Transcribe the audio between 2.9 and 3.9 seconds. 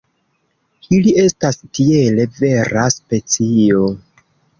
specio.